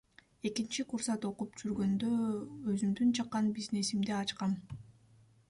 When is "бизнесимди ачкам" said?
3.61-4.59